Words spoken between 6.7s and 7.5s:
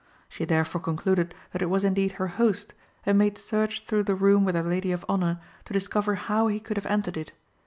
have entered it.